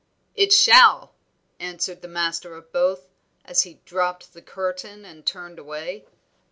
[0.33, 1.13] "It shall!"
[1.59, 3.07] answered the master of both,
[3.45, 6.07] as he dropped the curtain and turned away.